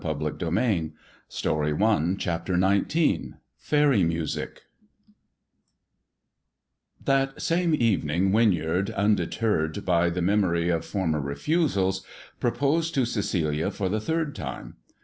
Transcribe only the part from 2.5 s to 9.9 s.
XIX FAERY MUSIC THAT same evening Winyard, undeterred